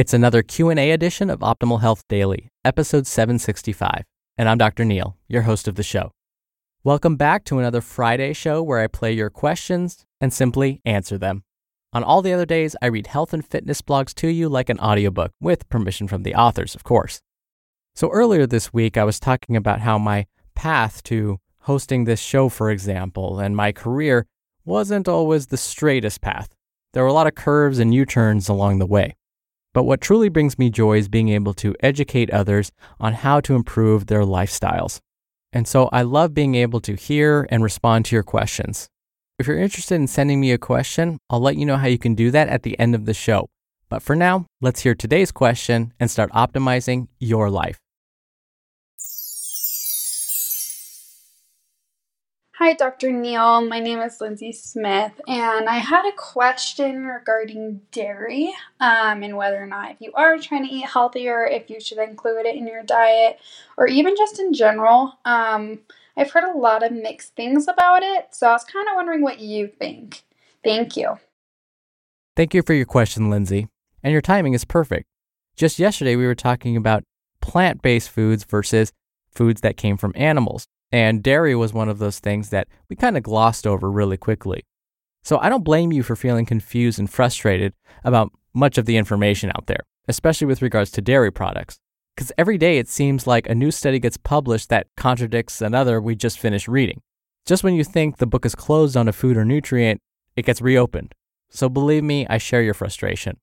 [0.00, 4.04] It's another Q&A edition of Optimal Health Daily, episode 765,
[4.38, 4.82] and I'm Dr.
[4.82, 6.10] Neil, your host of the show.
[6.82, 11.42] Welcome back to another Friday show where I play your questions and simply answer them.
[11.92, 14.80] On all the other days, I read health and fitness blogs to you like an
[14.80, 17.20] audiobook, with permission from the authors, of course.
[17.94, 22.48] So earlier this week, I was talking about how my path to hosting this show,
[22.48, 24.24] for example, and my career
[24.64, 26.48] wasn't always the straightest path.
[26.94, 29.14] There were a lot of curves and U turns along the way.
[29.72, 33.54] But what truly brings me joy is being able to educate others on how to
[33.54, 35.00] improve their lifestyles.
[35.52, 38.88] And so I love being able to hear and respond to your questions.
[39.38, 42.14] If you're interested in sending me a question, I'll let you know how you can
[42.14, 43.48] do that at the end of the show.
[43.88, 47.79] But for now, let's hear today's question and start optimizing your life.
[52.62, 53.10] Hi, Dr.
[53.10, 53.66] Neal.
[53.66, 59.62] My name is Lindsay Smith, and I had a question regarding dairy um, and whether
[59.62, 62.66] or not, if you are trying to eat healthier, if you should include it in
[62.66, 63.40] your diet
[63.78, 65.14] or even just in general.
[65.24, 65.78] Um,
[66.18, 69.22] I've heard a lot of mixed things about it, so I was kind of wondering
[69.22, 70.22] what you think.
[70.62, 71.18] Thank you.
[72.36, 73.68] Thank you for your question, Lindsay.
[74.02, 75.06] And your timing is perfect.
[75.56, 77.04] Just yesterday, we were talking about
[77.40, 78.92] plant based foods versus
[79.30, 80.66] foods that came from animals.
[80.92, 84.64] And dairy was one of those things that we kind of glossed over really quickly.
[85.22, 87.74] So I don't blame you for feeling confused and frustrated
[88.04, 91.78] about much of the information out there, especially with regards to dairy products.
[92.16, 96.16] Because every day it seems like a new study gets published that contradicts another we
[96.16, 97.00] just finished reading.
[97.46, 100.00] Just when you think the book is closed on a food or nutrient,
[100.36, 101.14] it gets reopened.
[101.50, 103.38] So believe me, I share your frustration.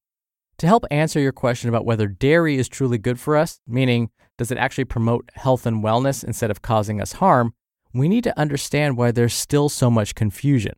[0.60, 4.10] To help answer your question about whether dairy is truly good for us, meaning
[4.40, 7.54] does it actually promote health and wellness instead of causing us harm,
[7.94, 10.74] we need to understand why there's still so much confusion.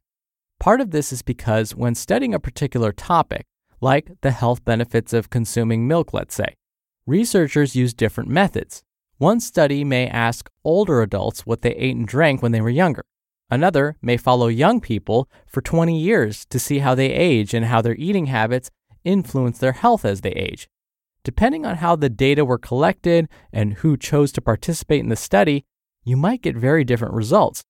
[0.59, 3.45] Part of this is because when studying a particular topic,
[3.79, 6.55] like the health benefits of consuming milk, let's say,
[7.05, 8.83] researchers use different methods.
[9.17, 13.03] One study may ask older adults what they ate and drank when they were younger.
[13.49, 17.81] Another may follow young people for 20 years to see how they age and how
[17.81, 18.69] their eating habits
[19.03, 20.67] influence their health as they age.
[21.23, 25.65] Depending on how the data were collected and who chose to participate in the study,
[26.03, 27.63] you might get very different results.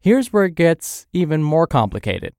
[0.00, 2.32] Here's where it gets even more complicated.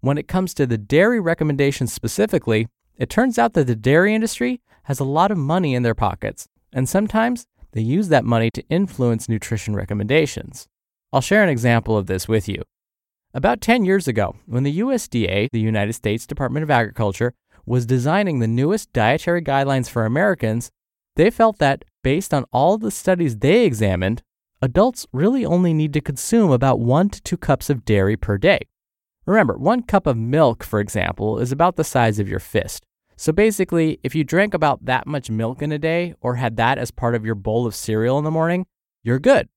[0.00, 4.60] When it comes to the dairy recommendations specifically, it turns out that the dairy industry
[4.84, 8.64] has a lot of money in their pockets, and sometimes they use that money to
[8.68, 10.66] influence nutrition recommendations.
[11.12, 12.62] I'll share an example of this with you.
[13.34, 17.32] About 10 years ago, when the USDA, the United States Department of Agriculture,
[17.64, 20.70] was designing the newest dietary guidelines for Americans,
[21.16, 24.22] they felt that based on all the studies they examined,
[24.60, 28.60] adults really only need to consume about one to two cups of dairy per day.
[29.26, 32.84] Remember, one cup of milk, for example, is about the size of your fist.
[33.16, 36.78] So basically, if you drank about that much milk in a day or had that
[36.78, 38.66] as part of your bowl of cereal in the morning,
[39.04, 39.48] you're good.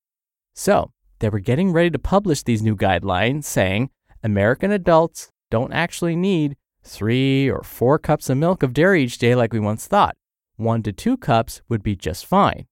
[0.53, 3.89] So they were getting ready to publish these new guidelines saying
[4.23, 9.35] American adults don't actually need three or four cups of milk of dairy each day
[9.35, 10.15] like we once thought.
[10.55, 12.67] One to two cups would be just fine.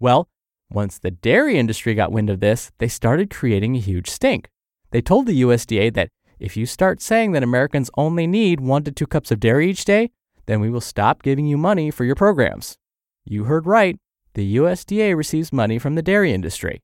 [0.00, 0.28] Well,
[0.70, 4.48] once the dairy industry got wind of this, they started creating a huge stink.
[4.90, 8.92] They told the USDA that if you start saying that Americans only need one to
[8.92, 10.10] two cups of dairy each day,
[10.46, 12.78] then we will stop giving you money for your programs.
[13.24, 13.98] You heard right.
[14.34, 16.82] The USDA receives money from the dairy industry.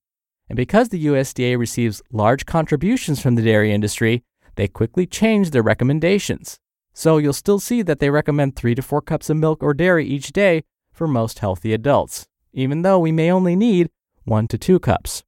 [0.49, 4.25] And because the USDA receives large contributions from the dairy industry,
[4.57, 6.59] they quickly changed their recommendations.
[6.95, 10.07] So you'll still see that they recommend three to four cups of milk or dairy
[10.07, 13.91] each day for most healthy adults, even though we may only need
[14.25, 15.25] one to two cups.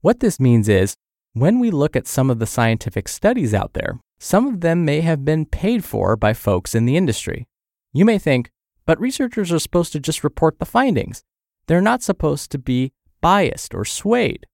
[0.00, 0.96] What this means is,
[1.32, 5.00] when we look at some of the scientific studies out there, some of them may
[5.00, 7.46] have been paid for by folks in the industry.
[7.92, 8.50] You may think,
[8.86, 11.22] but researchers are supposed to just report the findings.
[11.66, 14.46] They're not supposed to be biased or swayed.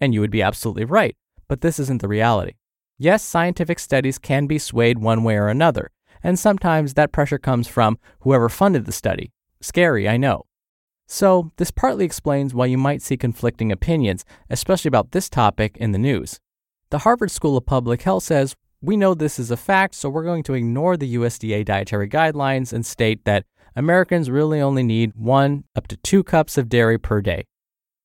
[0.00, 1.16] And you would be absolutely right,
[1.48, 2.52] but this isn't the reality.
[2.98, 5.90] Yes, scientific studies can be swayed one way or another,
[6.24, 9.30] and sometimes that pressure comes from whoever funded the study.
[9.60, 10.46] Scary, I know.
[11.06, 15.92] So, this partly explains why you might see conflicting opinions, especially about this topic in
[15.92, 16.40] the news.
[16.88, 20.24] The Harvard School of Public Health says, We know this is a fact, so we're
[20.24, 23.44] going to ignore the USDA dietary guidelines and state that
[23.76, 27.44] Americans really only need one up to two cups of dairy per day.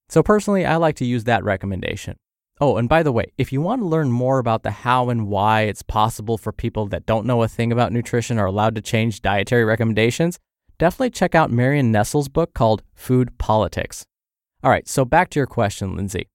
[0.10, 2.18] So, personally, I like to use that recommendation.
[2.62, 5.28] Oh, and by the way, if you want to learn more about the how and
[5.28, 8.82] why it's possible for people that don't know a thing about nutrition are allowed to
[8.82, 10.40] change dietary recommendations,
[10.78, 14.06] definitely check out Marion Nestle's book called Food Politics.
[14.62, 16.28] All right, so back to your question, Lindsay.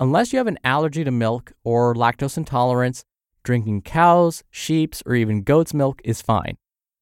[0.00, 3.04] Unless you have an allergy to milk or lactose intolerance,
[3.44, 6.56] drinking cows, sheep's, or even goat's milk is fine.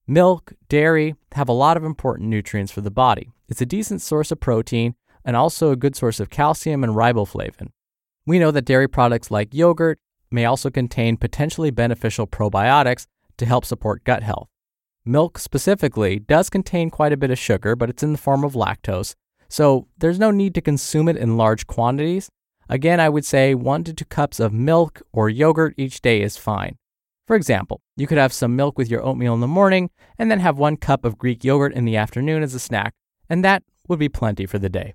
[0.06, 3.30] Milk, dairy have a lot of important nutrients for the body.
[3.48, 7.68] It's a decent source of protein and also a good source of calcium and riboflavin.
[8.30, 9.98] We know that dairy products like yogurt
[10.30, 14.46] may also contain potentially beneficial probiotics to help support gut health.
[15.04, 18.52] Milk specifically does contain quite a bit of sugar, but it's in the form of
[18.52, 19.16] lactose,
[19.48, 22.30] so there's no need to consume it in large quantities.
[22.68, 26.36] Again, I would say one to two cups of milk or yogurt each day is
[26.36, 26.76] fine.
[27.26, 29.90] For example, you could have some milk with your oatmeal in the morning
[30.20, 32.94] and then have one cup of Greek yogurt in the afternoon as a snack,
[33.28, 34.94] and that would be plenty for the day.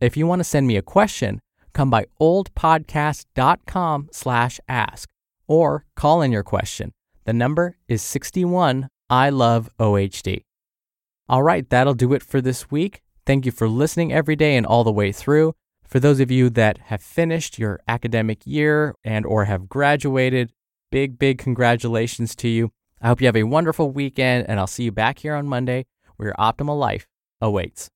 [0.00, 1.40] if you want to send me a question,
[1.72, 5.08] come by oldpodcast.com slash ask
[5.46, 6.92] or call in your question.
[7.24, 10.44] The number is 61 I love OHD.
[11.28, 13.02] All right, that'll do it for this week.
[13.26, 15.54] Thank you for listening every day and all the way through.
[15.86, 20.52] For those of you that have finished your academic year and or have graduated,
[20.92, 22.70] big big congratulations to you.
[23.00, 25.86] I hope you have a wonderful weekend and I'll see you back here on Monday
[26.16, 27.08] where your optimal life
[27.40, 27.90] awaits.